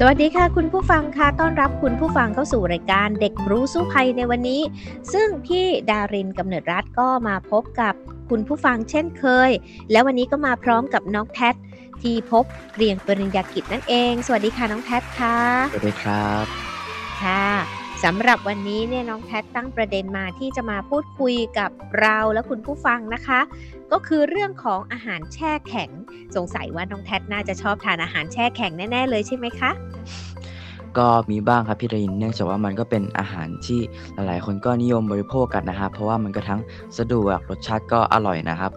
[0.00, 4.60] สวัสดีค่ะคุณผู้ฟังค่ะต้อนรับคุณผู้ฟังเข้าสู่รายการเด็กรู้สู้ภัยในวันนี้
[5.12, 7.94] ซึ่งพี่ดารินกำเนิดรัฐก็มาพบกับ
[8.30, 9.50] คุณผู้ฟังเช่นเคย
[9.90, 11.54] และวันนี้ก็มาพร้อมกับน้องแพท
[12.02, 12.44] ที่พบ
[12.76, 15.36] เรียงปริญญากิจนั่นเอง สวัสดีค่ะน้องแพทค่ะ
[15.72, 16.44] สวัสดีครับ
[17.22, 21.70] ค่ะ สำหรับวันนี้เนี่ยน้องแพทตั้งประเด็นมาที่จะมาพูดคุยกับ
[22.00, 23.40] เราและคุณผู้ฟังนะคะ
[23.92, 25.90] ก็คือเรื่องของอาหารแช่แข็ง
[26.36, 29.70] สงสัยว่าน้องแพทน่าจะชอบทานอาหารแช่แข็งแน่ๆเลยใช่ไหมคะ
[30.98, 33.80] ก็มีบ้างครับพี่รินเนื่องจากว่ามันก็เป็นอาหารที่
[34.14, 36.60] หลายๆ คนก็นิยมบริโภคกันนะครับเพราะว่ามันก็ทั้ง
[36.98, 38.72] สะดวกรสชาติก็อร่อยนะครับ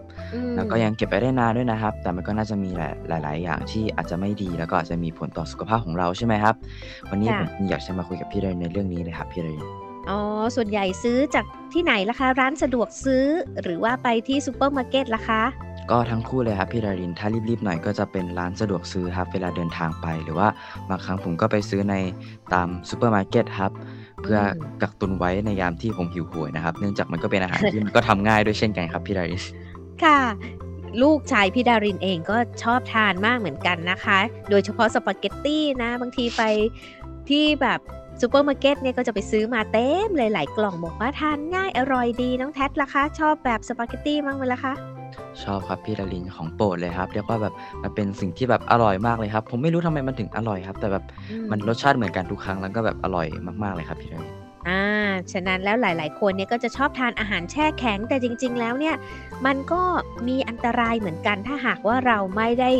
[0.56, 2.70] แล้วก็ยังเก็บไปได้นานด้วยนะครับ แต่มันก็น่าจะมี
[3.08, 6.54] หลายหลาย ๆ อย่างที่อาจจะไม่ดีแล้วก็อาจจะมีผลต่อสุขภาพของเราใช่ไหมครับ
[7.10, 9.60] วันนี้ค่ะผมอยากจะมาคุยกับพี่รินในเรื่องนี้เลยครับพี่ริน
[10.10, 10.20] อ๋อ
[10.56, 13.24] ส่วนใหญ่ซื้อจากที่ไหนล่ะคะ ร้านสะดวกซื้อ
[13.62, 15.42] หรือว่าไปที่ซูเปอร์มาร์เก็ตล่ะคะ
[15.90, 20.48] ก็ทั้งคู่เลยครับพี่ดารินถ้ารีบๆหน่อยก็จะเป็นร้านสะดวกซื้อครับ เวลาเดินทางไปหรือว่า
[20.90, 21.94] บางครั้งผมก็ไปซื้อใน
[22.52, 23.72] ตามซูเปอร์มาร์เก็ตครับ
[24.22, 29.42] เพื่ออืมกักตุนไว้ในยามที่ผมหิวโหยนะครับ เนื่องจากมันก็เป็นอาหารที่มันก็ทำง่ายด้วยเช่นกันครับพี่ดาริน
[30.04, 30.20] ค่ะ
[31.02, 34.18] ลูกชายพี่ดารินเองก็ชอบทานมากเหมือนกันนะคะ
[34.50, 36.42] โดยเฉพาะสปาเกตตี้นะ บางทีไป
[37.28, 37.80] ที่แบบ
[38.20, 44.74] ซูเปอร์มาร์เก็ตเนี่ยก็จะไปซื้อมาเต็มเลยหลายกล่องบอกว่าทานง่ายอร่อยดีน้องแท็ล่ะคะ ชอบแบบสปาเกตตี้มั่งไหมล่ะคะ
[45.42, 53.26] ชอบครับพี่ดารินของโปรดเลยครับเรียกว่าแบบมันเป็นสิ่งที่แบบอร่อยมากเลยครับ ผมไม่รู้ทำไมมันถึงอร่อยครับ แต่แบบอืมมันรสชาติเหมือนกันทุกครั้งแล้วก็แบบอร่อย
[53.62, 54.82] มากๆเลยครับพี่ดาริน อ่า
[55.32, 58.96] ฉะนั้นแล้วหลาย ๆ คนเนี่ยก็จะชอบทานอาหารแช่แข็ง แต่จริง ๆ แล้วเนี่ย
[59.46, 59.82] มันก็
[60.28, 62.70] มีอันตรายเหมือนกัน ถ้าหากว่าเราไม่ได้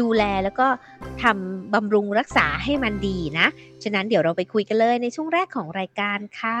[0.00, 0.68] ดูแลแล้วก็
[1.22, 3.46] ทำบำรุงรักษาให้มันดีนะ
[3.82, 6.60] ฉะนั้นเดี๋ยวเราไปคุยกันเลยในช่วงแรกของรายการค่ะ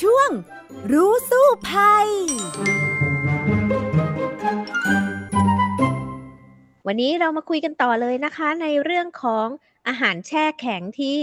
[0.00, 0.30] ช่วง
[0.92, 2.08] รู้สู้ภัย
[6.86, 9.46] วันนี้เรามาคุยกันต่อเลยนะคะ ในเรื่องของ
[9.88, 11.16] อาหารแช่แข็งที่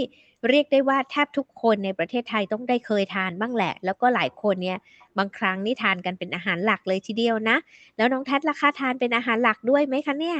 [0.48, 4.78] เรียกได้ว่าแทบทุกคนในประเทศไทยต้องได้เคยทานบ้างแหละ แล้วก็หลายคนเนี่ย
[5.18, 7.56] บางครั้งนี่ทานกันเป็นอาหารหลักเลยทีเดียวนะ
[7.96, 10.38] แล้วน้องแท็ล่ะคะทานเป็นอาหารหลักด้วยไหมคะเนี่ย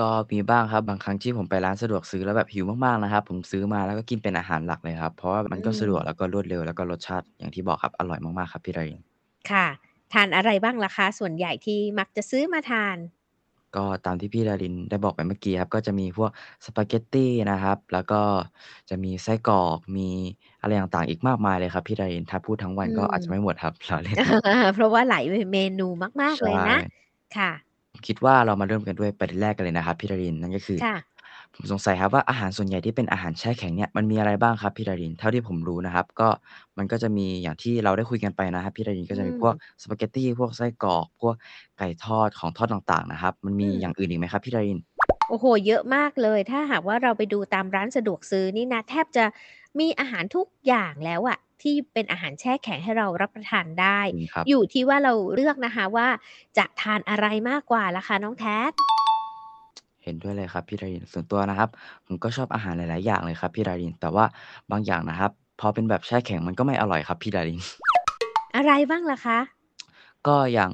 [0.00, 9.00] ก็มีบ้างครับบางครั้งที่ผมไปร้านสะดวกซื้อแล้วแบบหิวมากๆนะครับ ผมซื้อมาแล้วก็กินเป็นอาหารหลักเลยครับ เพราะว่ามันก็อืมสะดวกแล้วก็รวดเร็วแล้วก็รสชาติอย่างที่บอกครับอร่อยมากๆครับพี่ดาริน
[9.50, 9.66] ค่ะ
[10.12, 12.96] ทานอะไรบ้างล่ะคะ ส่วนใหญ่ที่มักจะซื้อมาทาน
[13.76, 16.30] ก็ตามที่พี่ดารินได้บอกไปเมื่อกี้ครับ ก็จะมีพวก
[16.64, 18.20] สปาเกตตีนะครับ แล้วก็
[18.90, 20.08] จะมีไส้กรอก มี
[20.60, 24.38] อะไรต่าง ๆ อีกมากมายเลยครับพี่ดาริน ถ้าพูดทั้งวันอืก็อาจจะมไม่หมดครับ ล้อเล่นครับ
[24.74, 25.88] เพราะว่าหลายเมนู
[26.22, 26.76] มาก ใชๆ เลยนะ่
[27.36, 27.50] ค่ะ
[27.92, 30.96] ผมคิดว่าเรามาเริ่มกันด้วยประเด็นแรกกันเลยนะครับพี่ดาริน นั่นก็คือ ค่ะ
[31.60, 36.28] ผมสงสัยครับว่า อาหารส่วนใหญ่ที่เป็นอาหารแช่แข็งเนี่ย มันมีอะไรบ้างครับพี่ดาริน เท่าที่ผมรู้นะครับ ก็
[36.78, 41.34] มันก็จะมีอย่างที่เราได้คุยกันไปนะครับ พี่ดารินอืก็จะมีพวกม สปาเกตตี พวกไส้กรอก พวก
[41.78, 44.78] ไก่ทอด ของทอดต่าง ๆ นะครับ มันอืมีอมย่างอื่นอีกไหมครับพี่ดาริน?
[45.28, 49.24] โอ้โฮ เยอะมากเลย ถ้าหากว่าเราไปดูตามร้านสะดวกซื้อนี่นะ แทบจะ
[49.78, 56.08] มีอาหารทุกอย่างแล้วอะ ที่เป็นอาหารแช่แข็งให้เรารับประทานได้ จริงครับ อยู่ที่ว่าเราเลือกนะคะว่า
[56.58, 58.58] จะทานอะไรมากกว่าล่ะคะน้องแท็
[60.08, 61.68] เห็นด้วยเลยครับพี่ดารินส่วนตัวนะครับ
[62.06, 64.24] ผมก็ชอบอาหารหลาย ๆ อย่างเลยครับพี่ดาริน แต่ว่า
[64.70, 65.30] บางอย่างนะครับ
[65.60, 67.60] พอเป็นแบบแช่แข็งมันก็ไม่อร่อยครับพี่ดาริน
[68.56, 69.38] อะไรบ้างล่ะคะ?
[70.26, 70.70] ก็อย่าง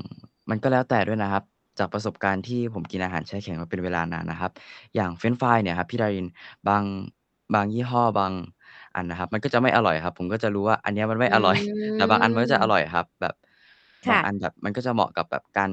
[0.51, 1.45] มันก็แล้วแต่ด้วยนะครับ
[1.79, 4.51] จากประสบการณ์ที่ผมกินอาหารแช่แข็งมาเป็นเวลานานนะครับ
[4.95, 6.27] อย่างเฟรนช์ฟรายเนี่ยครับพี่ดาริน
[6.69, 6.83] บาง
[7.55, 8.33] บางยี่ห้อบาง
[8.95, 11.57] อันนะครับ มันก็จะไม่อร่อยครับ ผมก็จะรู้ว่าอันเนี้ยมันไม่อือร่อย
[11.95, 13.35] แต่บางอันมันก็จะอม ร่อยครับ แบบ
[14.07, 15.71] คบา่งะอันแบบมันก็จะเหมาะกับแบบการ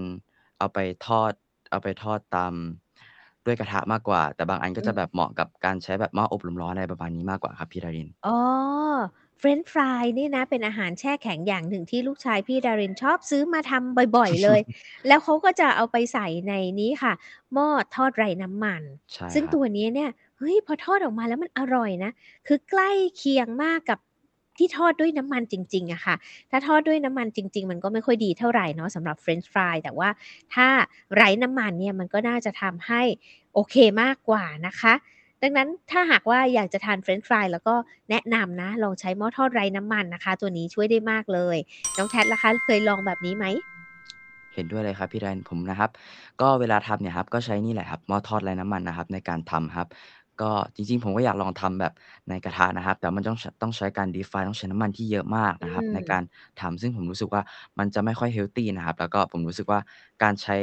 [0.57, 1.33] เอาไปทอด
[1.71, 2.53] เอาไปทอดตาม
[3.45, 8.37] ด้วยกระทะมากกว่า แต่บางอันก็อืมจะแบบเหมาะกับการใช้แบบหม้ออบลมร้อน อะไรประมาณนี้มากกว่าครับพี่ดาริน อ๋อ
[9.37, 14.59] เฟรนช์ฟรายนี่นะ เป็นอาหารแช่แข็งอย่างหนึ่งที่ลูกชายพี่ดารินชอบซื้อมาทำบ่อย ๆ เลย
[15.07, 17.13] แล้วเขาก็จะเอาไปใส่ในนี้ค่ะ
[17.53, 18.81] หม้อทอดไร้น้ำมัน
[19.13, 22.11] ใช่ซึ่งตครับัวนี้เนี่ย เฮ้ย พอทอดออกมาแล้วมันอร่อยนะ
[22.47, 23.99] คือใกล้เคียงมากกับ
[24.57, 26.15] ที่ทอดด้วยน้ำมันจริงๆอะค่ะ
[26.51, 30.09] ถ้าทอดด้วยน้ำมันจริง ๆ มันก็ไม่ค่อยดีเท่าไหร่เนาะสำหรับเฟรนช์ฟรายแต่ว่า
[30.53, 30.67] ถ้า
[31.15, 33.01] ไร้น้ำมันเนี่ยมันก็น่าจะทำให้
[33.53, 34.93] โอเคมากกว่านะคะ
[35.43, 37.75] ดังนั้นถ้าหากว่าอยากจะทานเฟรนช์ฟรายแล้วก็
[38.09, 41.57] แนะนำนะ ลองใช้หม้อทอดไร้น้ำมันนะคะ ตัวนี้ช่วยได้มากเลย
[41.97, 43.45] น้องแท็ล่ะคะ เคยลองแบบนี้ไหม?
[44.53, 45.89] เห็นด้วยเลยครับพี่ดารินผมนะครับ
[46.41, 49.87] ก็เวลาทำเนี่ยครับก็ใช้นี่แหละครับหม้อทอดไร้น้ำมันนะครับในการทำครับ
[50.41, 51.93] กก็จริง ๆ ผมก็อยากลองทำแบบ
[52.29, 56.23] ในกระทะนะครับ แต่มันต้อง ช ต้องใช้การ deep fry ต้องใช้น้ำมันที่เยอะมากอืนะครับในกามร
[56.61, 57.41] ทำ ซึ่งผมรู้สึกว่า
[57.79, 59.79] มันจะไม่ค่อยเฮลทีนะครับ แล้วก็ผมรู้สึกว่า
[60.23, 60.57] การใช้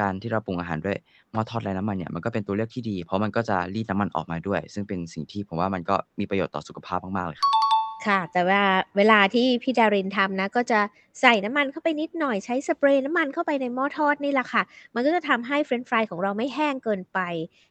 [0.00, 0.96] การที่เราปรุงอาหารด้วย
[1.32, 7.69] หม้อทอดไร้น้ำมันเนี่ย มันก็เป็นตัวเลือกที่ดี เพราะมันก็จะรีดน้ำมันออกมาด้วย ซึ่งเป็นสิ่งที่ผมว่า มันก็มีประโยชน์ต่อสุขภาพมาก ๆ เลยครับ
[8.06, 8.62] ค่ะ แต่ว่า
[8.96, 10.80] เวลาที่พี่ดารินทำนะ ก็จะ
[11.20, 14.62] ใส่น้ำมันเข้าไปนิดหน่อยใช้สเปรย์น้ำมันเข้าไปในหม้อทอดนี่แหละค่ะ
[14.94, 17.18] มันก็จะทำให้เฟรนช์ฟรายของเราไม่แห้งเกินไป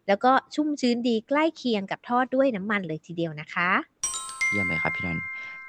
[0.07, 3.69] แล้วก็ชุ่มชื้นดีใกล้เคียงกับทอดด้วยน้ำมันเลยทีเดียวนะคะ
[4.49, 5.19] เยี่ยมเลยครับพี่นัน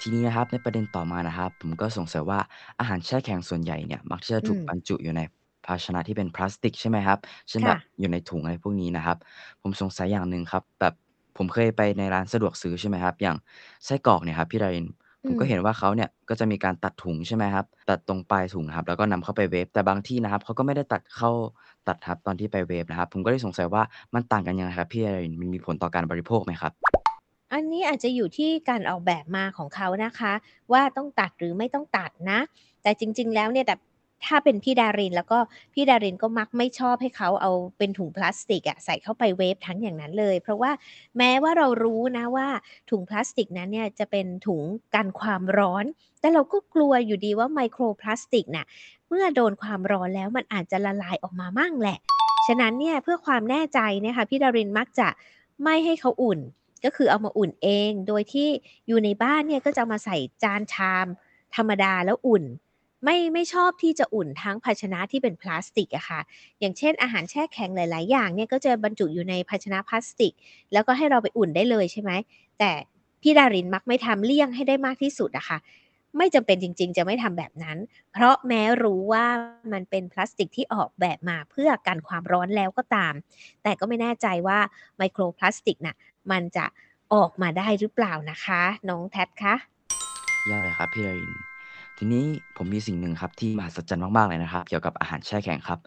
[0.01, 2.39] ทีนี้นะครับในประเด็นต่อมานะครับ ผมก็สงสัยว่า
[2.79, 5.21] อาหารแช่แข็งส่วนใหญ่เนี่ยมักที่จะถูกบรอืมรจุอยู่ใน
[5.67, 7.19] ภาชนะที่เป็นพลาสติกใช่ไหมครับ
[7.49, 9.17] เช่นคแบ่บะอยู่ในถุงอะไรพวกนี้นะครับ
[9.63, 10.95] ผมสงสัยอย่างหนึ่งครับแบบ
[11.37, 13.37] ผมเคยไปในร้านสะดวกซื้อ ใช่ไหมครับ อย่าง
[13.85, 14.87] ไส้กรอกเนี่ยครับพี่ดาริน
[15.25, 21.31] อืผมก็เห็นมว่าเขาเนี่ยก็จะมีการตัดถุงใช่ไหมครับ ตัดตรงปลายถุงนะครับ แล้วก็นำเข้าไปเวฟ แต่บางที่นะครับเขาก็ไม่ได้ตัดเข้า
[21.89, 23.83] ตัดครับตอนที่ไปเวฟนะครับ ผมก็เลยสงสัยว่า
[24.15, 26.73] มันต่างกันยังไงครับพี่ดาริน มันมีผลต่อการบริโภคไหมครับ?
[27.53, 30.33] อันนี้อาจจะอยู่ที่การออกแบบมาของเขานะคะ
[30.73, 32.39] ว่าต้องตัดหรือไม่ต้องตัดนะ
[32.83, 33.75] แต่จริง ๆ แล้วเนี่ยแต่
[34.25, 35.39] ถ้าเป็นพี่ดารินแล้วก็
[35.75, 40.71] พี่ดารินก็มักไม่ชอบให้เขาเอาเป็นถุงพลาสติกอะใส่เข้าไปเวฟทั้งอย่างนั้นเลย เพราะว่า
[41.19, 42.49] แม้ว่าเรารู้นะว่า
[42.91, 44.63] ถุงพลาสติกนั้นเนี่ยจะเป็นถุง
[44.95, 45.85] กันความร้อน
[46.21, 48.67] แต่เราก็กลัวอยู่ดีว่าไมโครพลาสติกน่ะ
[49.09, 51.99] เมื่อโดนความร้อนแล้วมันอาจจะละลายออกมามั่งแหละ
[52.47, 55.09] ฉะนั้นเนี่ยเพื่อความแน่ใจนี่ยค่ะพี่ดารินมักจะ
[55.65, 56.41] ไม่ให้เขาอุ่น
[56.85, 58.49] ก็คือเอามาอุ่นเอง โดยที่
[58.87, 61.07] อยู่ในบ้านเนี่ยก็จะมาใส่จานชาม
[61.57, 62.45] ธรรมดาแล้วอุ่น
[63.05, 66.21] ไม่ไม่ชอบที่จะอุ่นทั้งภาชนะที่เป็นพลาสติกอะค่ะ
[66.61, 70.33] อย่างเช่นอาหารแช่แข็งหลาย ๆ อย่างเนี่ยก็จะบรรจุอยู่ในภาชนะพลาสติก
[70.73, 72.11] แล้วก็ให้เราไปอุ่นได้เลยใช่ไหม
[72.59, 72.71] แต่
[73.23, 75.59] พี่ดารินมักไม่ทำเลี่ยงให้ได้มากที่สุดอะค่ะ
[76.19, 77.79] ไม่จำเป็นจริง ๆ จะไม่ทำแบบนั้น
[78.13, 79.27] เพราะแม้รู้ว่า
[79.73, 83.15] มันเป็นพลาสติกที่ออกแบบมาเพื่อกันความร้อนแล้วก็ตาม
[83.63, 84.59] แต่ก็ไม่แน่ใจว่า
[84.97, 85.97] ไมโครพลาสติกน่ะ
[86.31, 86.65] มันจะ
[87.15, 89.55] ออกมาได้หรือเปล่านะคะ น้อง Tat คะ?
[90.49, 91.50] ยี่ยมเลยครับพี่ดาริน
[92.03, 92.27] ทีนี้
[92.57, 95.79] ผมมีสิ่งหนึ่งครับที่มหัศจรรย์มาก ๆ เลยนะครับ เกี่ยวกับอาหารแช่แข็งครับ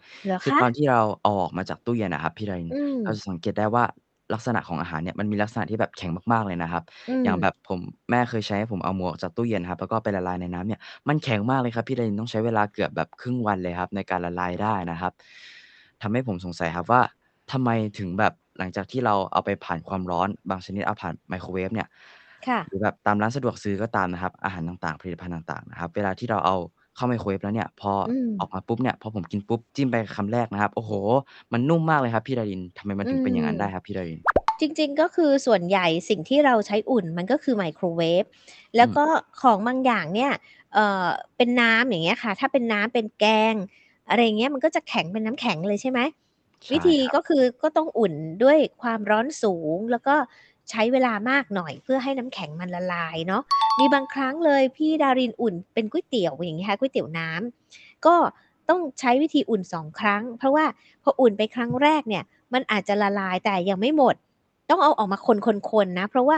[0.42, 0.60] คืเหรอคอะ?
[0.60, 2.74] ตอนที่เราเอาออกมาจากตู้เย็นอะครับพี่ดาริน อื
[3.04, 3.84] เราม จะสังเกตได้ว่า
[4.34, 7.80] ลักษณะของอาหารเนี่ยมันมีลักษณะที่แบบแข็งมาก ๆ เลยนะครับ อือย่างแบม บผม
[8.10, 15.12] แม่เคยใช้ให้ผมเอาหมูออกจากตู้เย็นครับ แล้วก็ไปละลายในน้ำเนี่ย มันแข็งมากเลยครับพี่ดาริน ต้องใช้เวลาเกือบแบบครึ่งวันเลยครับในการละลายได้นะครับ
[16.02, 17.02] ทำให้ผมสงสัยครับว่า
[17.52, 21.88] ทำไมถึงแบบหลังจากที่เราเอาไปผ่านความร้อน บางชนิดเอาผ่านไมโครเวฟเนี่ย
[22.46, 26.56] ค่หรืะอแบบตามร้านสะดวกซื้อก็ตามนะครับ อาหารต่าง ๆ ผลิตภัณฑ์ต่าง ๆ นะครับ เวลาที่เราเอา
[26.96, 30.92] เข้าไมโครเวฟแล้วเนี่ย พออืมออกมาปุ๊บเนี่ย พอผมกินปุ๊บ จิ้มไปคำแรกนะครับ โอ้โฮ
[31.52, 34.20] มันนุ่มมากเลยครับพี่ดาริน ทำไมมันอืถึงเป็นอย่างนั้นได้มครับพี่ดาริน?
[34.60, 38.24] จริง ๆ ก็คือส่วนใหญ่สิ่งที่เราใช้อุ่นมันก็คือไมโครเวฟ
[38.76, 39.04] แอลื้วมก็
[39.40, 40.32] ของบางอย่างเนี่ย
[40.74, 41.06] เอ่อ
[41.36, 43.54] เป็นน้ำ อย่างเงี้ยค่ะ ถ้าเป็นน้ำ เป็นแกง
[44.08, 46.00] อะไรอย่างเงี้ย มันก็จะแข็งเป็นน้ำแข็งเลย ใช่ไหม
[46.66, 50.14] ใชวิ่ธีครับ ก็คือก็ต้องอุ่นด้วยความร้อนสูง แล้วก็
[50.70, 53.42] ใช้เวลามากหน่อยเพื่อให้น้ำแข็งมันละลายเนาะ
[53.78, 58.14] มีบางครั้งเลยพี่ดารินอุ่นเป็นก๋วยเตี๋ยวอย่างงี้ค่ะก๋วยเตี๋ยวน้ำก็
[58.68, 60.64] ต้องใช้วิธีอุ่น2ครั้ง เพราะว่า
[61.02, 62.24] พออุ่นไปครั้งแรกเนี่ย
[62.54, 64.14] มันอาจจะละลายแต่ยังไม่หมด
[64.70, 65.28] ต้องเอาออกมาค
[65.84, 66.36] นๆๆนะ เพราะว่า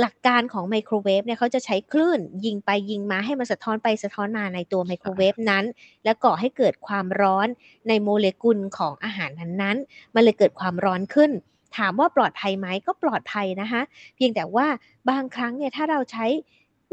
[0.00, 5.64] หลักการของไมโครเวฟเนี่ยเขาจะใช้คลื่นยิงไปยิงมาให้มันสะท้อนไปสะท้อนมาในตัวไมโครเวฟนั้น
[6.04, 7.48] แล้วก่อให้เกิดความร้อน
[7.88, 11.30] ในโมเลกุลของอาหารนั้นๆมันเลยเกิดความร้อนขึ้น
[11.76, 13.82] ถามว่าปลอดภัยไหมก็ปลอดภัยนะคะ
[14.16, 14.66] เพียงแต่ว่า
[15.10, 16.26] บางครั้งเนี่ยถ้าเราใช้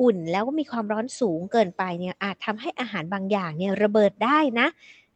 [0.02, 4.68] อุ่นแล้วก็มีความร้อนสูงเกินไปเนี่ยอาจทำให้อาหารบางอย่างเนี่ยระเบิดได้นะ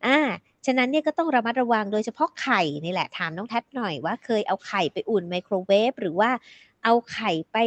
[0.06, 0.20] อ่า
[0.66, 6.30] ฉะนั้นเนี่ยก็ต้องระมัดระวังโดยเฉพาะไข่นี่แหละถามน้อง Tat หน่อยว่าเคยเอาไข่ไปอุ่นไมโครเวฟหรือว่า
[6.84, 7.58] เอาไข่ไป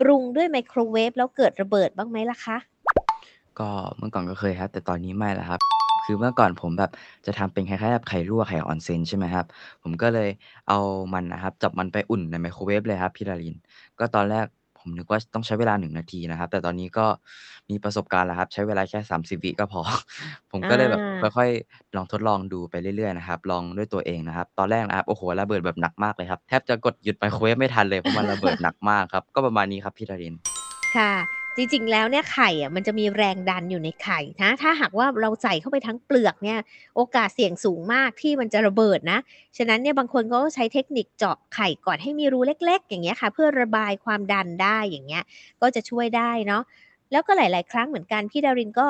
[0.00, 2.56] ปรุงด้วยไมโครเวฟแล้วเกิดระเบิดบ้างไหมล่ะคะ?
[3.58, 5.60] ก็เมื่อก่อนก็เคยครับ แต่ตอนนี้ไม่แล้วครับ
[6.06, 6.90] คือเมื่อก่อนผมแบบ
[7.26, 9.46] จะทำเป็นคล้าย ๆ แบบไข่ลวกไข่ Onsen ใช่ไหมครับ
[9.82, 10.28] ผมก็เลย
[10.68, 10.78] เอา
[11.14, 13.54] มันอะครับ จับมันไปอุ่นในไมโครเวฟเลยครับพี่ดาริน
[13.98, 14.46] ก็ตอนแรก
[14.78, 17.06] ผมนึกว่าต้องใช้เวลา 1 นาทีนะครับ แต่ตอนนี้ก็
[17.70, 19.80] มีประสบการณ์แล้วครับ ใช้เวลาแค่ 30 วิก็พอ
[20.50, 30.34] ผมอก็เลยแบบาค่อย ๆ ลองทดลองดูไปเรื่อย ๆ นะครับ ลองด้วยตัวเองนะครับ ตอนแรกนะครับ โอ้โฮ ระเบิดแบบหนักมากเลยครับ แทบจะกดหยุดไมโครเวฟไม่ทันเลย เพราะมันระเบิดหนักมากครับ ก็ประมาณนี้ครับพี่ดาริน
[30.96, 31.12] ค่ะ
[31.56, 36.58] จริงๆ แล้วเนี่ยไข่อะมันจะมีแรงดันอยู่ในไข่นะถ้าหากว่าเราใส่เข้าไปทั้งเปลือกเนี่ย
[36.96, 39.18] โอกาสเสี่ยงสูงมากที่มันจะระเบิดนะ
[39.56, 45.24] ฉะนั้นเนี่ยบางคนก็ใช้เทคนิคเจาะไข่ก่อนให้มีรูเล็ก ๆ อย่างเงี้ยค่ะ เพื่อระบายความดันได้อย่างเงี้ย
[45.60, 46.62] ก็จะช่วยได้เนาะ
[47.12, 48.86] แล้วก็หลาย ๆ ครั้งเหมือนกันพี่ดารินก็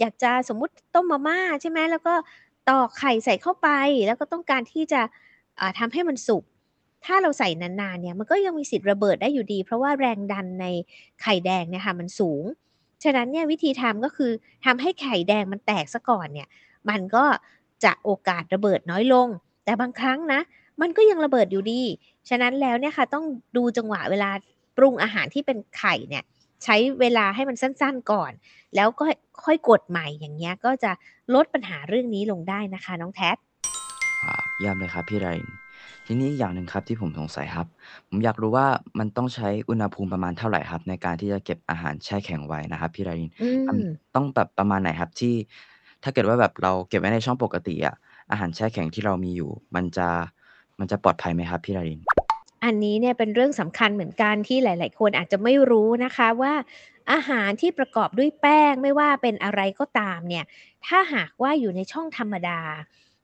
[0.00, 2.14] อยากจะสมมุติต้มมาม่าใช่ไหมแล้วก็
[2.70, 3.68] ตอกไข่ใส่เข้าไป
[4.06, 5.00] แล้วก็ต้องการที่จะ
[5.60, 6.44] อ่าทำให้มันสุก
[7.06, 10.66] ถ้าเราใส่นานๆเนี่ยมันก็ยังมีสิทธิ์ระเบิดได้อยู่ดี เพราะว่าแรงดันใน
[11.22, 12.44] ไข่แดงเนี่ยค่ะมันสูง
[13.04, 14.30] ฉะนั้นเนี่ยวิธีทำก็คือ
[14.64, 16.48] ทำให้ไข่แดงมันแตกเสียก่อนเนี่ย
[16.88, 17.24] มันก็
[17.84, 19.28] จะโอกาสระเบิดน้อยลง
[19.64, 20.40] แต่บางครั้งนะ
[20.80, 21.82] มันก็ยังระเบิดอยู่ดี
[22.28, 23.24] ฉะนั้นแล้วเนี่ยค่ะต้อง
[23.56, 24.30] ดูจังหวะเวลา
[24.76, 26.24] ปรุงอาหารที่เป็นไข่เนี่ย
[26.64, 28.32] ใช้เวลาให้มันสั้นๆก่อน
[28.76, 29.04] แล้วก็
[29.44, 30.92] ค่อยกดใหม่อย่างเงี้ยก็จะ
[31.34, 33.36] ลดปัญหาเรื่องนี้ลงได้นะคะ น้องแท็ด
[34.24, 35.65] ว้าวเยี่ยมเลยครับพี่ดาริน
[36.06, 37.66] ทีนี้อีกอย่างหนึ่งครับที่ผมสงสัยครับ
[38.08, 38.66] ผมอยากรู้ว่า
[38.98, 45.34] มันต้องใช้อุณหภูมิประมาณเท่าไรครับ ในการที่จะเก็บอาหารแช่แข็งไว้นะครับพี่ดาริน อืมันม ต้องแบบประมาณไหนครับที่
[46.02, 47.94] ถ้าเกิดว่าแบบเราเก็บไว้ในช่องปกติอะ
[48.30, 50.08] อาหารแช่แข็งที่เรามีอยู่ มันจะ
[50.78, 52.00] มันจะปลอดภัยไหมครับพี่ดาริน?
[52.64, 56.54] อันนี้เนี่ยเป็นเรื่องสำคัญเหมือนกันที่หลาย ๆ คนอาจจะไม่รู้นะคะว่า
[57.12, 60.44] อาหารที่ประกอบด้วยแป้ง ไม่ว่าเป็นอะไรก็ตามเนี่ย
[60.86, 62.60] ถ้าหากว่าอยู่ในช่องธรรมดา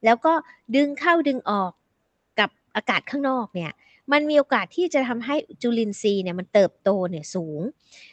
[0.04, 0.32] แล้วก็
[0.76, 1.81] ดึงเข้าดึงออกกับ
[2.76, 3.72] อากาศข้างนอกเนี่ย
[4.12, 7.60] มันมีโอกาสที่จะทำให้จุลินทรีย์เนี่ยมันเติบโตเนี่ยสูง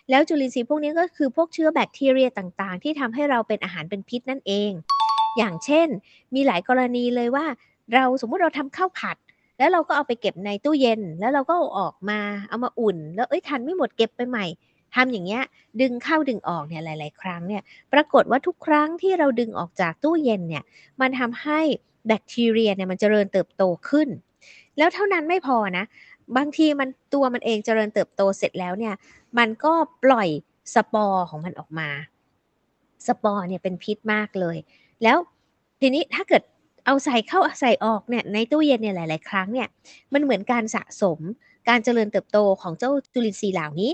[0.10, 4.72] แล้วจุลินทรีย์พวกนี้ก็คือพวกเชื้อแบคทีเรียต่างๆ ที่ทำให้เราเป็นอาหารเป็นพิษนั่นเอง
[5.38, 5.88] อย่างเช่น
[6.36, 7.46] มีหลายกรณีเลยว่า
[7.94, 9.18] เราสมมุติเราทำข้าวผัด
[9.58, 14.46] แล้วเราก็เอาไปเก็บในตู้เย็น แล้วเราก็เอาออกมาเอามาอุ่น แล้วเอ๊ยทานไม่หมดเก็บไปใหม่
[14.96, 15.44] ทำอย่างเงี้ย
[15.82, 17.62] ดึงเข้าดึงออกเนี่ยหลาย ๆ ครั้งเนี่ย
[17.94, 20.64] ปรากฏว่าทุกครั้งที่เราดึงออกจากตู้เย็นเนี่ย
[21.02, 21.60] มันทำให้
[22.08, 24.08] แบคทีเรียเนี่ยมันเจริญเติบโตขึ้น
[24.80, 25.86] แล้วเท่านั้นไม่พอนะ
[26.38, 28.94] บางทีมันตัวมันเองเจริญเติบโตเสร็จแล้วเนี่ย
[29.38, 30.30] มันก็ปล่อย
[30.76, 31.90] สปอร์ของมันออกมา
[33.08, 34.58] สปอร์เนี่ยเป็นพิษมากเลย
[35.04, 35.18] แล้ว
[35.82, 36.44] ทีนี้ถ้าเกิด
[36.86, 39.68] เอาใส่เข้าใส่ออกเนี่ยในตู้เย็นเนี่ยหลาย ๆ ครั้งเนี่ย
[40.14, 41.20] มันเหมือนการสะสม
[41.70, 43.92] การเจริญเติบโตของเจ้าจุลินทรีย์เหล่านี้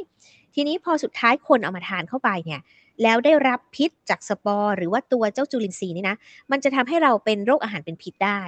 [0.53, 2.61] ทีนี้พอสุดท้ายคนเอามาทานเข้าไปเนี่ย
[3.03, 6.17] แล้วได้รับพิษจากสปอร์หรือว่าตัวเจ้าจุลินทรีย์นี่นะ
[6.51, 8.41] มันจะทำให้เราเป็นโรคอาหารเป็นพิษได้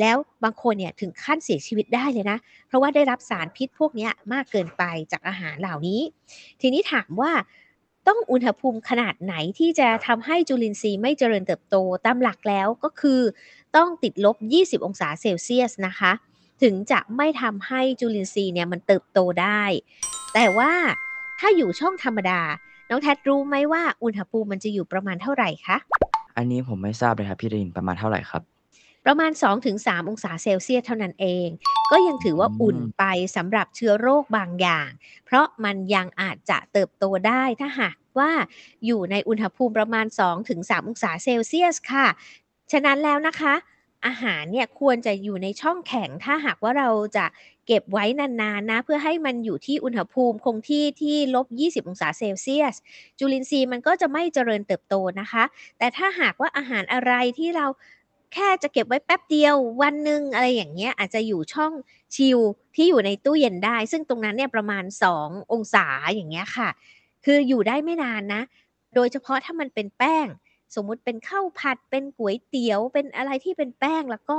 [0.00, 6.00] แล้วบางคนเนี่ยถึงขั้นเสียชีวิตได้เลยนะ เพราะว่าได้รับสารพิษพวกนี้มากเกินไปจากอาหารเหล่านี้
[6.60, 7.32] ทีนี้ถามว่า
[8.08, 11.76] ต้องอุณหภูมิขนาดไหนที่จะทำให้จุลินทรีย์ไม่เจริญเติบโต
[12.06, 13.20] ตามหลักแล้วก็คือ
[13.76, 14.36] ต้องติดลบ
[14.80, 16.12] 20 องศาเซลเซียสนะคะ
[16.62, 19.62] ถึงจะไม่ทำให้จุลินทรีย์เนี่ยมันเติบโตได้
[20.34, 20.72] แต่ว่า
[21.40, 22.40] ถ้าอยู่ช่องธรรมดา
[22.90, 25.76] น้องแทดรู้ไหมว่าอุณหภูมิมันจะอยู่ประมาณเท่าไหร่คะ?
[26.36, 28.42] อันนี้ผมไม่ทราบเลยครับพี่ดารินประมาณเท่าไหร่ครับ?
[29.10, 31.48] ประมาณ 2-3 องศาเซลเซียสเท่านั้นเอง
[31.90, 33.04] ก็ยังถือว่าอือุ่นมไป
[33.36, 34.88] สำหรับเชื้อโรคบางอย่าง
[35.26, 38.30] เพราะมันยังอาจจะเติบโตได้ถ้าหากว่า
[38.86, 40.20] อยู่ในอุณหภูมิประมาณ 2-3
[40.88, 42.06] องศาเซลเซียสค่ะ
[42.72, 43.54] ฉะนั้นแล้วนะคะ
[44.06, 47.26] อาหารเนี่ยควรจะอยู่ในช่องแข็งถ้าหากว่าเราจะ
[47.66, 51.16] เก็บไว้นานๆนะ เพื่อให้มันอยู่ที่อุณหภูมิคงที่ที่
[51.50, 52.74] -20 องศาเซลเซียส
[53.18, 55.44] จุลินทรีย์มันก็จะไม่เจริญเติบโตนะคะ
[55.78, 57.66] แต่ถ้าหากว่าอาหารอะไรที่เรา
[58.32, 61.72] แค่จะเก็บไว้แป๊บเดียววันหนึ่งอะไรอย่างเงี้ยอาจจะอยู่ช่อง
[62.14, 62.38] ชิล
[62.74, 64.84] ที่อยู่ในตู้เย็นได้ ซึ่งตรงนั้นเนี่ยประมาณ
[65.18, 66.68] 2 องศาอย่างเงี้ยค่ะ
[67.24, 68.42] คืออยู่ได้ไม่นานนะ
[68.94, 70.26] โดยเฉพาะถ้ามันเป็นแป้ง
[70.74, 74.38] สมมุติเป็นข้าวผัดเป็นก๋วยเตี๋ยวเป็นอะไรที่เป็นแป้งแล้วก็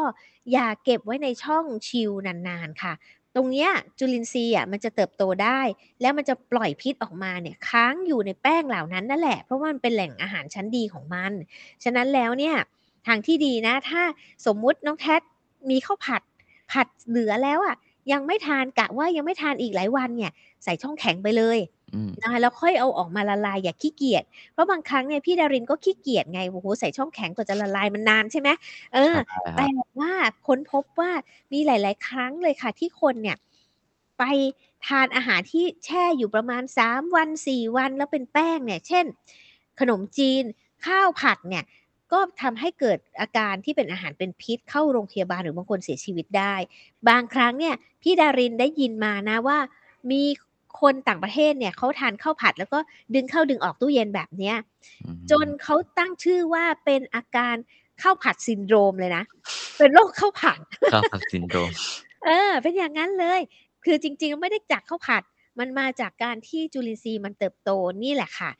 [0.51, 2.93] อย่าเก็บไว้ในช่องชิลนานๆค่ะ
[3.36, 5.62] ตรงเนี้ยจุลินทรีย์อะมันจะเติบโตได้
[6.01, 11.31] แล้วมันจะปล่อยพิษออกมาเนี่ยค้างอยู่ในแป้งเหล่านั้นนั่นแหละเพราะว่ามันเป็นแหล่งอาหารชั้นดีของมัน
[11.84, 12.55] ฉะนั้นแล้วเนี่ย
[13.08, 14.01] ทางที่ดีนะ ถ้า
[14.46, 15.22] สมมุติน้องแท็ด
[15.70, 16.22] มีข้าวผัด
[16.72, 17.75] ผัดเหลือแล้วอะ
[18.12, 20.32] ยังไม่ทานกะว่ายังไม่ทานอีกหลายวันเนี่ย
[20.63, 21.60] ใส่ช่องแข็งไปเลย
[21.94, 28.50] อืมนะคะแล้วค่อยเอาออกมาละลายอย่าขี้เกียจเพราะบางครั้งเนี่ยพี่ดารินก็ขี้เกียจไงโอ้โฮใส่ช่องแข็งกว่าจะละลายมันนานใช่ไหม
[28.94, 30.13] เออใช่คแต่รับว่า
[30.48, 31.12] ค้นพบว่า
[31.53, 33.38] มีหลาย ๆ ครั้งเลยค่ะที่คนเนี่ย
[34.20, 34.24] ไป
[34.88, 39.06] ทานอาหารที่แช่อยู่ประมาณ 3 วัน 4 วันแล้วเป็นแป้งเนี่ย เช่น
[39.79, 40.44] ขนมจีน
[40.86, 41.63] ข้าวผัดเนี่ย
[42.11, 46.55] ก็ทำให้เกิดอาการที่เป็นอาหารเป็นพิษเข้าโรงพยาบาลหรือบางคนเสียชีวิตได้
[47.09, 49.57] บางครั้งเนี่ยพี่ดารินได้ยินมานะว่า
[50.11, 50.23] มี
[50.81, 52.79] คนต่างประเทศเนี่ยเขาทานข้าวผัด แล้วก็
[53.13, 54.55] ดึงเข้าดึงออกตู้เย็นแบบเนี้ย
[55.05, 57.55] อืจนมเขาตั้งชื่อว่าเป็นอาการ
[58.01, 59.23] ข้าวผัด Syndrome เลยนะ
[59.77, 60.59] เป็นโรคข้าวผัด
[60.93, 61.73] ข้าวผัด Syndrome
[62.25, 63.41] เออ เป็นอย่างงั้นเลย
[63.85, 65.23] คือจริง ๆ ไม่ได้จากข้าวผัด
[65.59, 67.69] มันมาจากการที่จุลินทรีย์มันเติบโต
[68.03, 68.51] นี่แหละค่ะ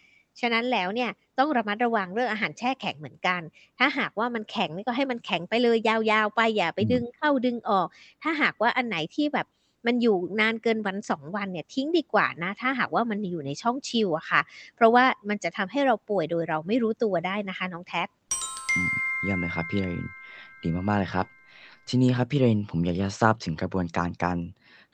[0.42, 3.42] ฉะนั้นแล้วเนี่ยต้องระมัดระวังเรื่องอาหารแช่แข็งเหมือนกัน
[3.80, 7.88] ถ้าหากว่ามันแข็งนี่ก็ให้มันแข็งไปเลยยาวๆ ไปอย่าไปอืดึมงเข้าดึงออก
[8.22, 9.48] ถ้าหากว่าอันไหนที่แบบ
[9.88, 14.42] มันอยู่นานเกินวัน2วันเนี่ยทิ้งดีกว่านะ ถ้าหากว่ามันอยู่ในช่องชิลอะค่ะ
[14.76, 18.08] เพราะว่ามันจะทำให้เราป่วยโดยเราไม่รู้ตัวได้นะคะ น้องแท็ด
[18.76, 20.08] อืมเยี่ยมเลยครับพี่ดาริน
[20.64, 21.28] ดีมากๆเลยครับ
[21.88, 24.38] ทีนี้ครับพี่ดารินผมอยากจะทราบถึงกระบวนการการ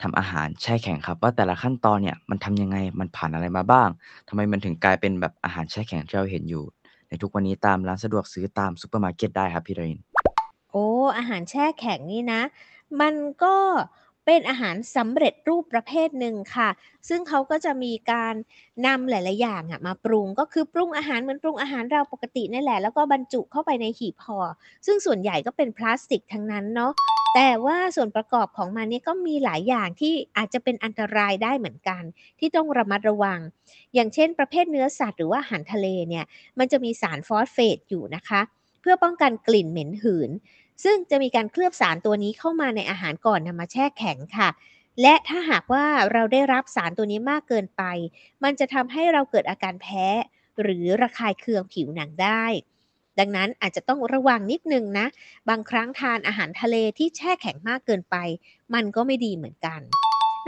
[0.02, 3.88] ทำอาหารแช่แข็งครับว่า แต่ละขั้นตอนเนี่ยมันทำยังไง มันผ่านอะไรมาบ้าง
[4.28, 6.64] ทำไมมันถึงกลายเป็นแบบอาหารแช่แข็งที่เราเห็นอยู่
[7.08, 9.98] ในทุกวันนี้ตามร้านสะดวกซื้อตามซูเปอร์มาร์เก็ตได้ครับพี่ดาริน?
[10.70, 10.86] โอ้
[11.16, 12.42] อาหารแช่แข็งนี่นะ
[13.00, 13.54] มันก็
[14.26, 16.68] เป็นอาหารสำเร็จรูปประเภทหนึ่งค่ะ
[17.08, 18.34] ซึ่งเขาก็จะมีการ
[18.86, 24.40] นำหลาย ๆ อย่างมาปรุง ก็คือปรุงอาหารเหมือนปรุงอาหารเราปกตินี่แหละ แล้วก็บรรจุเข้าไปในหีบห่อ
[24.86, 26.92] ซึ่งส่วนใหญ่ก็เป็นพลาสติกทั้งนั้นเนาะ
[27.34, 32.02] แต่ว่าส่วนประกอบของมันนี่ก็มีหลายอย่างที่อาจจะเป็นอันตรายได้เหมือนกัน
[32.38, 33.40] ที่ต้องระมัดระวัง
[33.94, 36.24] อย่างเช่น ประเภทเนื้อสัตว์หรือว่าอาหารทะเลเนี่ย
[36.58, 38.40] มันจะมีสารฟอสเฟตอยู่นะคะ
[38.80, 40.30] เพื่อป้องกันกลิ่นเหม็นหืน
[40.84, 44.48] ซึ่งจะมีการเคลือบสารตัวนี้เข้ามาในอาหารก่อนนำมาแช่แข็งค่ะ
[45.02, 47.82] และถ้าหากว่าเราได้รับสารตัวนี้มากเกินไป
[48.44, 50.06] มันจะทำให้เราเกิดอาการแพ้
[50.62, 52.44] หรือระคายเคืองผิวหนังได้
[53.18, 55.06] ดังนั้นอาจจะต้องระวังนิดนึงนะ
[55.48, 58.16] บางครั้งทานอาหารทะเลที่แช่แข็งมากเกินไป
[58.74, 59.80] มันก็ไม่ดีเหมือนกัน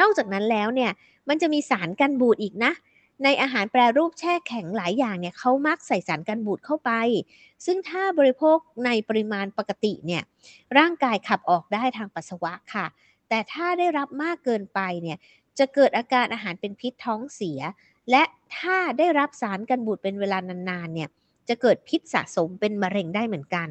[0.00, 0.90] นอกจากนั้นแล้วเนี่ย
[1.28, 2.73] มันจะมีสารกันบูดอีกนะ
[3.25, 6.90] ในอาหารแปรรูปแช่แข็งหลายอย่างเนี่ยเขามักใส่สารกันบูดเข้าไป
[7.66, 10.22] ซึ่งถ้าบริโภคในปริมาณปกติเนี่ย
[10.78, 12.87] ร่างกายขับออกได้ทางปัสสาวะค่ะ
[13.28, 15.18] แต่ถ้าได้รับมากเกินไปเนี่ย
[15.58, 17.60] จะเกิดอาการอาหารเป็นพิษท้องเสีย
[18.10, 18.22] และ
[18.56, 21.08] ถ้าได้รับสารกันบูดเป็นเวลานานๆเนี่ย
[21.48, 23.68] จะเกิดพิษสะสมเป็นมะเร็งได้เหมือนกัน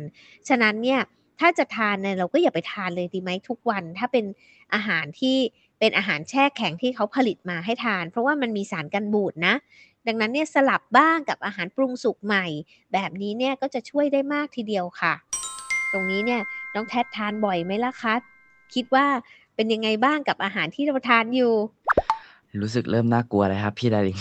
[0.48, 1.02] ฉะนั้นเนี่ย
[1.40, 4.26] ถ้าจะทานเนี่ยเราก็อย่าไปทานเลยดีไหมทุกวัน ถ้าเป็น
[4.74, 5.38] อาหารที่
[5.80, 9.54] เป็นอาหารแช่แข็งที่เขาผลิตมาให้ทาน เพราะว่ามันมีสารกันบูดนะ
[10.08, 12.46] ดังนั้นเนี่ยสลับบ้างกับอาหารปรุงสุกใหม่
[12.94, 15.14] แบบนี้เนี่ยก็จะช่วยได้มากทีเดียวค่ะ
[15.92, 16.42] ตรงนี้เนี่ย
[16.74, 18.14] น้องแทดทานบ่อยไหมล่ะคะ
[18.74, 19.06] คิดว่า
[19.56, 21.54] เป็นยังไงบ้างกับอาหารที่เราทานอยู่
[22.62, 24.20] รู้สึกเริ่มน่ากลัวแล้วครับพี่ดาริน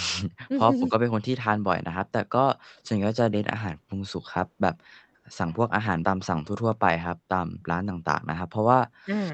[0.55, 2.45] เพราะผมก็เป็นคนที่ทานบ่อยนะครับ แต่ก็
[2.87, 4.75] ส่วนใหญ่ก็จะเน้นอาหารปรุงสุกครับ แบบ
[5.39, 8.79] สั่งพวกอาหารตามสั่งทั่วๆไปครับ ตามร้านต่างๆนะครับ เพราะว่า
[9.11, 9.31] อา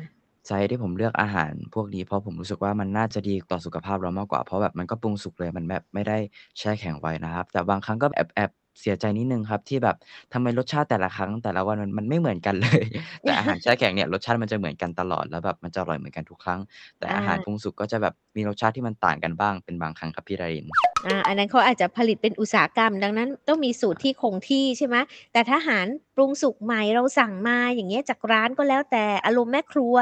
[0.49, 6.17] สาเหตุที่ผมเลือกอาหารพวกนี้ เพราะผมรู้สึกว่า มันน่าจะดีต่อสุขภาพเรามากกว่า เพราะแบบมันก็ปรุงสุกเลย มันแบบไม่ได้
[6.59, 8.51] แช่แข็งไว้นะครับ แต่บางครั้งก็แอบแอบ
[8.81, 9.97] เสียใจนิดหนึ่งครับ ที่แบบ
[10.33, 12.83] ทำไมรสชาติแต่ละครั้ง แต่ละวันมันมันไม่เหมือนกันเลย
[13.23, 16.61] แต่อาหารแช่แข็งเนี่ยรสชาติมันจะเหมือนกันตลอดแล้วแบบมันจะอร่อยเหมือนกันทุกครั้ง
[16.99, 20.67] แต่อาอาหารปรุงสุกก็จะแบบมีรสชาติที่มันต่างกันบ้างเป็นบางครั้งครับพี่ดาริน
[21.07, 24.97] อาอันนั้นเขาอาจจะผลิตเป็นอุตสาหกรรม ดังนั้นต้องมีสูตรที่คงที่ใช่ไหม
[25.33, 25.87] แต่ถ้าอาหาร
[26.17, 29.97] ปรุงสุกใหม่เราสั่งมาอย่างเงี้ยจากร้านก็แล้วแต่อารมณ์แม่ครัว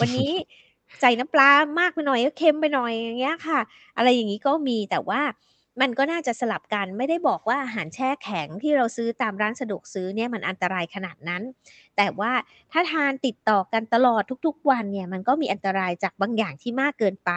[0.00, 0.32] วันนี้
[1.00, 1.50] ใส่น้ำปลา
[1.80, 3.60] มากไปหน่อยก็เค็มไปหน่อยอย่างเงี้ยค่ะ
[3.96, 5.20] อะไรอย่างงี้ก็มีแต่ว่า
[5.80, 11.42] มันก็น่าจะสลับกันไม่ได้บอกว่าอาหารแช่แข็งที่เราซื้อตามร้านสะดวกซื้อเนี่ยมันอันตรายขนาดนั้น
[11.96, 12.32] แต่ว่า
[12.72, 17.30] ถ้าทานติดต่อกันตลอดทุกๆ วันเนี่ยมันก็มีอันตรายจากบางอย่างที่มากเกินไป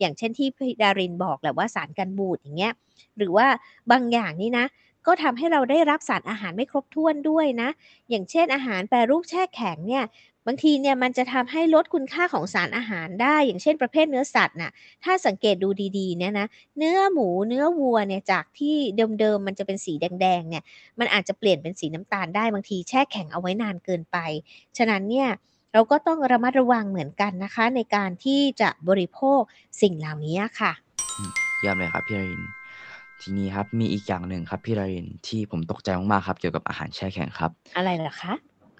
[0.00, 2.72] อย่างเช่นที่พี่ดารินบอกแหละว่าสารกันบูดอย่างเงี้ย
[3.16, 3.46] หรือว่า
[3.90, 4.66] บางอย่างนี่นะ
[5.06, 7.68] ก็ทำให้เราได้รับสารอาหารไม่ครบถ้วนด้วยนะ
[8.10, 10.04] อย่างเช่นอาหารแปรรูปแช่แข็งเนี่ย
[10.46, 14.72] บางทีเนี่ยมันจะทำให้ลดคุณค่าของสารอาหารได้ อย่างเช่นประเภทเนื้อสัตว์น่ะ
[15.04, 16.46] ถ้าสังเกตดูดีๆเนี่ยนะ
[16.78, 18.76] เนื้อหมูเนื้อวัวเนี่ยจากที่
[19.20, 20.62] เดิมๆมันจะเป็นสีแดงๆเนี่ย
[20.98, 24.16] มันอาจจะเปลี่ยนเป็นสีน้ำตาลได้บางทีแช่แข็งเอาไว้นานเกินไป
[24.76, 25.28] ฉะนั้นเนี่ย
[25.72, 29.40] เราก็ต้องระมัดระวังเหมือนกันนะคะ ในการที่จะบริโภค
[29.82, 30.72] สิ่งเหล่านี้อะค่ะ
[31.18, 32.42] อืมเยี่ยมเลยครับพี่ดาริน
[33.20, 38.32] ทีนี้ครับมีอีกอย่างหนึ่งครับพี่ดารินที่ผมตกใจมากๆครับเกี่ยวกับอาหารแช่แข็งครับ อะไรเหรอคะ?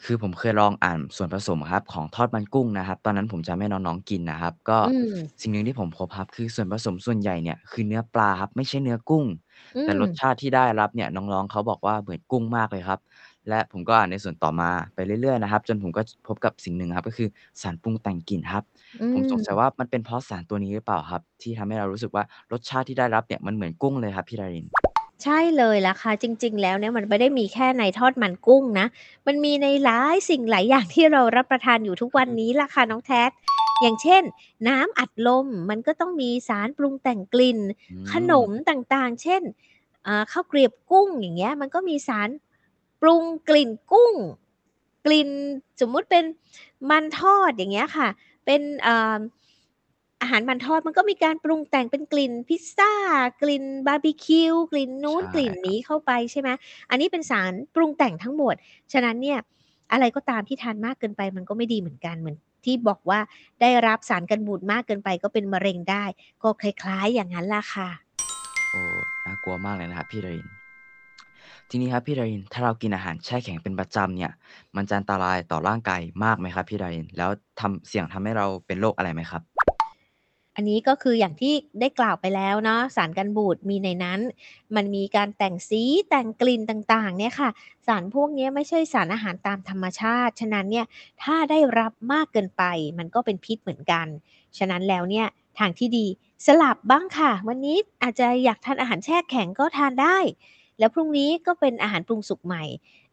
[0.04, 9.24] คือผมเคยลองอ่านส่วนผสมครับ ของทอดมันกุ้งนะครับ ตอนนั้นผมจะให้น้อง ๆ กินนะครับ ก็อืม สิ่งหนึ่งที่ผมพบครับ คือส่วนผสมส่วนใหญ่เนี่ย คือเนื้อปลาครับ ไม่ใช่เนื้อกุ้ง
[9.76, 13.00] อืแต่รสม ชาติที่ได้รับเนี่ย น้อง ๆ เขาบอกว่าเหมือนกุ้งมากเลยครับ
[13.48, 17.28] และผมก็อ่านในส่วนต่อมาไปเรื่อย ๆ นะครับ จนผมก็จพบกับสิ่งหนึ่งครับ ก็คือ
[17.62, 18.64] สารปรุงแต่งกลิ่นครับ
[19.00, 24.66] อืผมสงสัยม ว่ามันเป็นเพราะสารตัวนี้หรือเปล่าครับ ที่ทำให้เรารู้สึกว่ารสชาติที่ได้รับเนี่ย มันเหมือนกุ้งเลยครับพี่ดาริน
[25.22, 28.86] ใช่เลยล่ะค่ะ จริง ๆ แล้วเนี่ยมันไม่ได้มีแค่ในทอดมันกุ้งนะ
[29.26, 33.30] มันมีในหลายสิ่งหลายอย่างที่เรารับประทานอยู่ทุกวันนี้ล่ะค่ะน้องแท็ก
[33.82, 34.22] อย่างเช่น
[34.68, 37.58] น้ำอัดลมมันก็ต้องมีสารปรุงแต่งกลิ่น
[37.90, 39.42] อืขนมมต่างๆ เช่น
[40.06, 42.28] อ่าข้าวเกรียบกุ้งอย่างเงี้ย มันก็มีสาร
[43.00, 44.14] ปรุงกลิ่นกุ้ง
[45.06, 45.30] กลิ่น
[45.80, 46.24] สมมุติเป็น
[46.90, 48.08] มันทอดอย่างเงี้ยค่ะ
[48.44, 49.16] เป็นเอ่อ
[50.22, 52.92] อาหารมันทอดมันก็มีการปรุงแต่งเป็นกลิ่นพิซซา
[53.42, 56.48] กลิ่นบาร์บีคิวกลิ่นนูใช้น่กลิ่นนครับี้เข้าไปใช่ไหม
[56.90, 58.54] อันนี้เป็นสารปรุงแต่งทั้งหมด
[58.92, 59.38] ฉะนั้นเนี่ย
[59.92, 63.20] อะไรก็ตามที่ทานมากเกินไปมันก็ไม่ดีเหมือนกันเหมือนที่บอกว่า
[63.60, 66.04] ได้รับสารกันบูดมากเกินไปก็เป็นมะเร็งได้
[66.42, 67.88] ก็คล้ายๆอย่างงั้นล่ะค่ะ
[68.70, 68.82] โอ้
[69.24, 70.48] น่ากลัวมากเลยนะครับพี่ดาริน
[71.70, 74.32] ทีนี้ครับพี่ดารินถ้าเรากินอาหารแช่แข็งเป็นประจำเนี่ย
[74.76, 77.06] มันจะอันตรายต่อร่างกายมากไหมครับพี่ดาริน?
[77.18, 77.30] แล้ว
[77.60, 79.42] ทำเสี่ยงทำให้เราเป็นโรคอะไรไหมครับ?
[80.54, 84.20] อันนี้ก็คืออย่างที่ได้กล่าวไปแล้วเนาะสารกันบูดมีในนั้น
[84.76, 87.50] มันมีการแต่งสีแต่งกลิ่นต่างๆเนี่ยค่ะ
[87.86, 90.86] สารพวกนี้ไม่ใช่สารอาหารตามธรรมชาติ ฉะนั้นเนี่ย
[91.22, 92.62] ถ้าได้รับมากเกินไป
[92.98, 94.06] มันก็เป็นพิษเหมือนกัน
[94.58, 95.26] ฉะนั้นแล้วเนี่ย
[95.58, 96.06] ทางที่ดี
[96.46, 100.18] สลับบ้างค่ะ วันนี้อาจจะอยากทานอาหารแช่แข็งก็ทานได้
[100.78, 102.64] แล้วพรุ่งนี้ก็เป็นอาหารปรุงสุกใหม่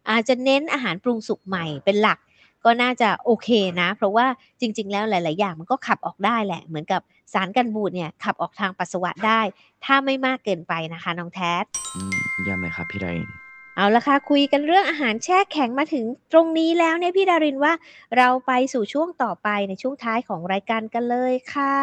[0.10, 2.20] อาจจะเน้นอาหารปรุงสุกใหม่เป็นหลัก
[2.66, 3.50] ก็น่าจะโอเค
[3.82, 4.26] นะ เพราะว่า
[4.60, 7.02] จริง ๆ แล้วหลาย ๆ อย่างมันก็ขับออกได้แหละ เหมือนกับ
[7.34, 9.42] สารกันบูดเนี่ยขับออกทางปัสสาวะได้
[9.86, 11.64] ถ้าไม่มากเกินไปนะคะน้องแทส
[11.96, 13.30] อืมเยี่ยมเลยครับพี่ดาริน
[13.76, 17.74] เอาละค่ะคุยกันเรื่องอาหารแช่แข็งมาถึงตรงนี้แล้วเนี่ยพี่ดารินว่า
[18.18, 21.76] เราไปสู่ช่วงต่อไปในช่วงท้ายของรายการกันเลยค่ะ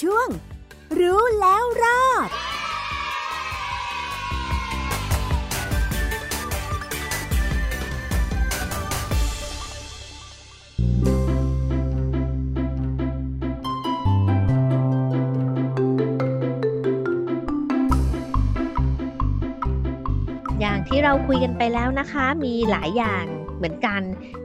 [0.00, 0.28] ช่วง
[0.98, 2.28] รู้แล้วรอด
[21.32, 23.24] คุยกันไปแล้วนะคะ มีหลายอย่าง
[23.56, 24.02] เหมือนกัน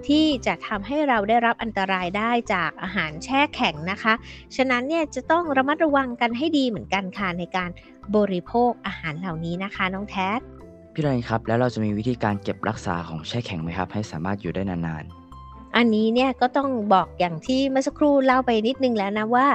[0.08, 4.14] ที่จะทำให้เราได้รับอันตรายได้จากอาหารแช่แข็งนะคะ
[4.56, 7.70] ฉะนั้นเนี่ยจะต้องระมัดระวังกันให้ดีเหมือนกันค่ะในการ
[8.16, 10.40] บริโภคอาหารเหล่านี้นะคะน้องแทส
[10.94, 15.04] พี่ดารินครับ แล้วเราจะมีวิธีการเก็บรักษาของแช่แข็งไหมครับ ให้สามารถอยู่ได้นาน
[15.76, 19.48] อันนี้เนี่ยก็ต้องบอกอย่างที่เมื่อสักครู่เล่าไปนิดนึงแล้วนะว่า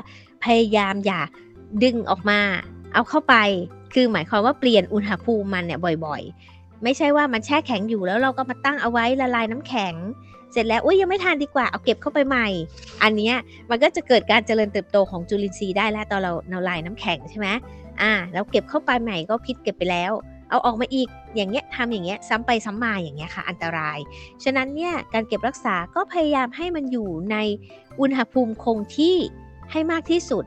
[0.44, 1.20] พยายามอย่า
[1.84, 2.40] ดึงออกมา
[2.92, 3.34] เอาเข้าไป
[3.94, 9.94] คือหมายความว่าเปลี่ยนอุณหภูมิมันเนี่ยบ่อยๆ ไม่ใช่ว่ามันแช่แข็งอยู่แล้วเราก็มาตั้งเอาไว้ละลายน้ำแข็ง
[10.52, 12.48] เสร็จแล้วอุ้ยยังไม่ทานดีกว่าเอาเก็บเข้าไปใหม่
[13.02, 13.32] อันนี้
[13.70, 17.48] มันก็จะเกิดการเจริญเติบโตของจุลินทรีย์ได้แล้วตอนเราละลายน้ำแข็งใช่ไหม
[18.02, 20.12] อ่าแล้วเก็บเข้าไปใหม่ก็พิษเก็บไปแล้ว
[20.50, 23.98] เอาออกมาอีกอย่างเงี้ยทำอย่างเงี้ยซ้ำไปซ้ำมาอย่างเงี้ยค่ะ อันตราย
[24.44, 27.36] ฉะนั้นเนี่ยการเก็บรักษาก็พยายามให้มันอยู่ใน
[28.00, 29.16] อุณหภูมิคงที่
[29.70, 30.44] ให้มากที่สุด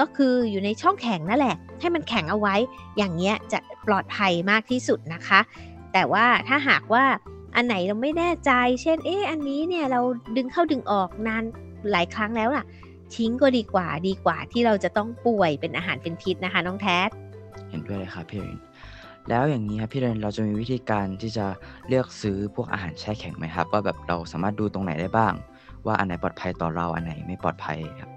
[0.00, 2.54] ก็คืออยู่ในช่องแข็งนั่นแหละ ให้มันแข็งเอาไว้
[2.96, 5.40] อย่างเงี้ยจะปลอดภัยมากที่สุดนะคะ
[5.94, 7.04] แต่ว่าถ้าหากว่า
[7.56, 8.50] อันไหนเราไม่แน่ใจ
[8.82, 10.00] เช่น เอ๊ะ อันนี้เนี่ยเรา
[10.36, 11.44] ดึงเข้าดึงออกนาน
[11.92, 12.64] หลายครั้งแล้วล่ะ
[13.14, 18.58] ทิ้งก็ดีกว่าดีกว่าที่เราจะต้องป่วยเป็นอาหารเป็นพิษนะคะ น้องแทสๆเห็นด้วยเลยครับพี่ดาริน
[19.28, 21.46] แล้วอย่างนี้ครับพี่ดารินเราจะมีวิธีการที่จะ
[21.88, 25.32] เลือกซื้อพวกอาหารแช่แข็งไหมครับว่าแบบเราสามารถดูตรงไหนได้บ้าง
[25.86, 28.10] ว่าอันไหนปลอดภัยต่อเราอันไหนไม่ปลอดภัยครับ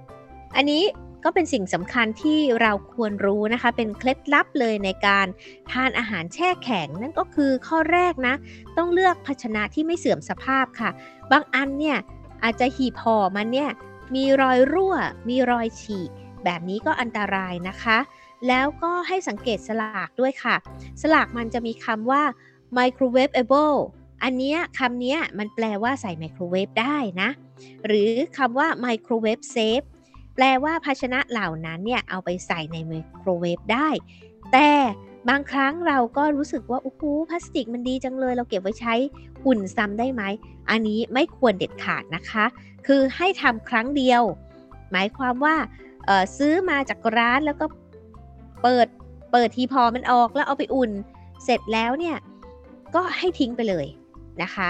[0.55, 0.83] อันนี้
[1.23, 5.27] ก็เป็นสิ่งสำคัญที่เราควรรู้นะคะ เป็นเคล็ดลับเลยในการ
[5.71, 8.35] ทานอาหารแช่แข็ง นั่นก็คือข้อแรกนะ
[8.77, 10.89] ต้องเลือกภาชนะที่ไม่เสื่อมสภาพค่ะ
[11.31, 11.97] บางอันเนี่ย
[12.43, 13.69] อาจจะหีบห่อมันเนี่ย
[14.15, 14.95] มีรอยรั่ว
[15.29, 16.09] มีรอยฉีก
[16.43, 17.97] แบบนี้ก็อันตรายนะคะ
[18.47, 20.55] แล้วก็ให้สังเกตสลากด้วยค่ะ
[21.01, 22.23] สลากมันจะมีคำว่า
[22.77, 23.77] microwavable
[24.23, 27.29] อันเนี้ยคำเนี้ยมันแปลว่าใส่ไมโครเวฟได้นะ
[27.87, 29.87] หรือคำว่า microwave safe
[30.37, 33.89] แปลว่าภาชนะเหล่านั้นเนี่ยเอาไปใส่ในไมโครเวฟได้
[34.53, 34.69] แต่
[35.29, 38.95] บางครั้งเราก็รู้สึกว่าโอ้โหพลาสติกมันดีจังเลย เราเก็บไว้ใช้
[39.45, 40.23] อุ่นซ้ำได้ไหม
[40.69, 42.45] อันนี้ไม่ควรเด็ดขาดนะคะ
[42.87, 44.23] คือให้ทำครั้งเดียว
[44.91, 45.55] หมายความว่า
[46.37, 47.65] ซื้อมาจากร้านแล้วก็
[48.63, 48.87] เปิด
[49.31, 50.91] เปิดทีพอมันออกแล้วเอาไปอุ่น
[51.43, 52.17] เสร็จแล้วเนี่ย
[52.95, 53.87] ก็ให้ทิ้งไปเลย
[54.41, 54.69] นะคะ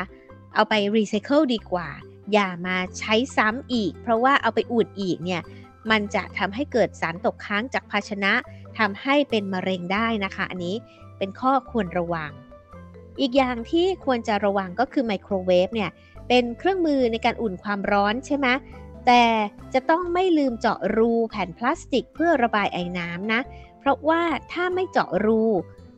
[0.56, 1.90] เอาไปรีไซเคิลดีกว่า
[2.34, 5.42] อย่ามาใช้ซ้ำอีก เพราะว่าเอาไปอุ่นอีกเนี่ย
[5.92, 8.34] มันจะทำให้เกิดสารตกค้างจากภาชนะ
[8.78, 10.76] ทำให้เป็นมะเร็งได้นะคะ อันนี้
[11.18, 12.32] เป็นข้อควรระวัง
[13.20, 15.90] อีกอย่างที่ควรจะระวังก็คือไมโครเวฟเนี่ย
[16.28, 18.48] เป็นเครื่องมือในการอุ่นความร้อนใช่ไหม
[19.08, 19.24] แต่
[19.74, 23.42] จะต้องไม่ลืมเจาะรูแผ่นพลาสติกเพื่อระบายไอ้น้ำนะ
[23.80, 24.22] เพราะว่า
[24.52, 25.44] ถ้าไม่เจาะรู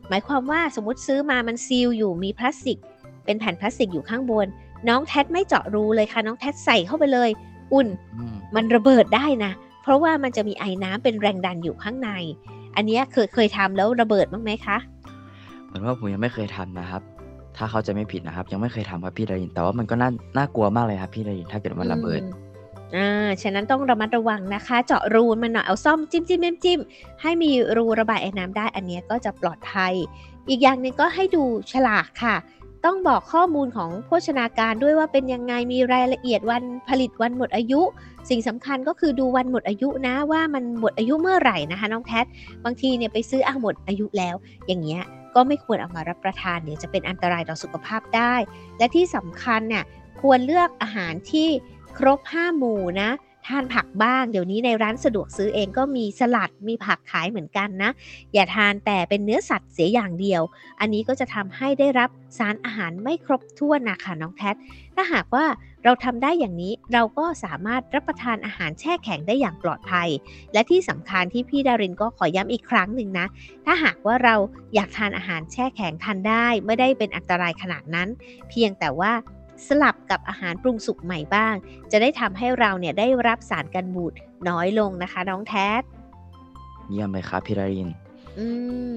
[0.08, 2.78] หมายความว่าสมมติซื้อมามันซีลอยู่มีพลาสติก
[3.24, 4.46] เป็นแผ่นพลาสติกอยู่ข้างบน
[4.88, 7.30] น้องแท็ดไม่เจาะรูเลยค่ะ น้องแท็ดใส่เข้าไปเลย
[7.72, 12.10] อุ่นอืมมันระเบิดได้นะ เพราะว่ามันจะมีไอ้น้ำเป็นแรงดันอยู่ข้างใน
[12.76, 14.78] อันเนี้ยเคยเคยทำแล้วระเบิดบ้างไหมคะ
[15.66, 17.02] เหมือนว่าผมยังไม่เคยทำนะครับ
[17.56, 22.50] ถ้าเขาใจะไม่ผิดนะครับ ยังไม่เคยทำครับพี่ดารินแต่ว่ามันก็น่าน่ากลัวมากเลยครับพี่ดารินถ้าเกิดมันระเบิดอืม
[22.96, 26.80] อ่าฉะนั้นต้องระมัดระวังนะคะ เจาะรูมันหน่อยเอาซ่อมจิ้มจิ้มจิ้มจิ้ม
[27.22, 29.92] ให้มีรูระบายไอ้น้ำได้อันเนี้ยก็จะปลอดภัย
[30.48, 32.36] อีกอย่างหนึ่งก็ให้ดูฉลากค่ะ
[32.84, 37.80] ต้องบอกข้อมูลของโภชนาการด้วยว่าเป็นยังไงมีรายละเอียดวันผลิตวันหมดอายุ
[38.28, 42.26] สิ่งสำคัญก็คือดูวันหมดอายุนะว่ามันหมดอายุเมื่อไหร่นะคะน้องแคท
[42.64, 45.02] บางทีเนี่ยไปซื้ออะหมดอายุแล้ว อย่างเงี้ย
[45.34, 48.34] ก็ไม่ควรเอามารับประทานเดี๋ยวจะเป็นอันตรายต่อสุขภาพได้
[48.78, 49.84] และที่สำคัญเนี่ย
[50.20, 51.48] ควรเลือกอาหารที่
[51.98, 53.10] ครบ5หมู่นะ
[53.46, 57.90] ทานผักบ้าง เดี๋ยวนี้ในร้านสะดวกซื้อเองก็มีสลัดมีผักขายเหมือนกันนะ
[58.34, 60.42] อย่าทานแต่เป็นเนื้อสัตว์เสียอย่างเดียว
[60.80, 64.54] อันนี้ก็จะทำให้ได้รับสารอาหารไม่ครบถ้วนนะคะน้องแพท
[64.96, 65.46] ถ้าหากว่า
[65.84, 70.08] เราทำได้อย่างนี้เราก็สามารถรับประทานอาหารแช่แข็งได้อย่างปลอดภัย
[70.52, 73.26] และที่สำคัญที่พี่ดารินก็ขอย้ำอีกครั้งหนึ่งนะ
[73.64, 74.34] ถ้าหากว่าเรา
[74.74, 78.08] อยากทานอาหารแช่แข็งทานได้ ไม่ได้เป็นอันตรายขนาดนั้น
[78.48, 79.12] เพียงแต่ว่า
[79.68, 81.54] สลับกับอาหารปรุงสุกใหม่บ้าง
[81.92, 84.12] จะได้ทำให้เราเนี่ยได้รับสารกันบูด
[84.48, 85.82] น้อยลงนะคะ น้องแทส
[86.88, 87.88] เยี่ยมเลยครับพี่ดาริน
[88.38, 88.46] อื
[88.94, 88.96] ม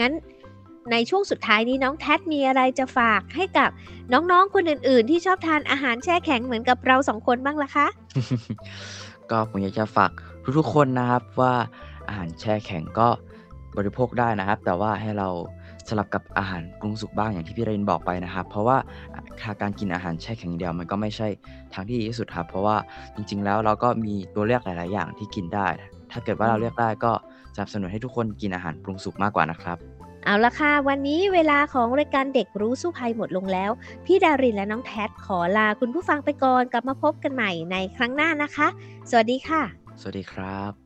[0.00, 0.12] งั้น
[0.92, 3.70] ในช่วงสุดท้ายนี้น้องแท็มีอะไรจะฝากให้กับ
[4.12, 7.86] น้องๆคนอื่น ๆ ที่ชอบทานอาหารแช่แข็งเหมือนกับเราสองคนบ้างล่ะคะ
[9.30, 10.10] ก็ผมอยากจะฝาก
[10.58, 11.52] ทุกๆคนนะครับว่า
[12.08, 13.08] อาหารแช่แข็งก็
[13.76, 15.28] บริโภคได้นะครับ แต่ว่าให้เรา
[15.88, 18.76] สลับกับอาหารปรุงสุกบ้างอย่างที่พี่รินบอกไปนะครับ เพราะว่า
[19.62, 21.28] การกินอาหารแช่แข็งอย่างเดียวมันก็ไม่ใช่
[21.74, 22.76] ทางที่ดีที่สุดครับเพราะว่า
[23.14, 25.66] จริง ๆ แล้วเราก็มีตัวเลือกหลาย ๆ อย่างที่กินได้
[26.12, 27.12] ถ้าเกิดว่าเราเลือกได้ก็
[27.54, 29.78] สนับสนุนให้ทุกคนกินอาหารปรุงสุกมากกว่านะครับ
[30.24, 33.70] เอาละค่ะ วันนี้เวลาของรายการเด็กรู้สู้ภัยหมดลงแล้ว
[34.06, 38.68] พี่ดารินและน้องแท็ขอลาคุณผู้ฟังไปก่อนกลับมาพบกันใหม่ในครั้งหน้านะคะ
[39.10, 39.62] สวัสดีค่ะ
[40.00, 40.85] สวัสดีครับ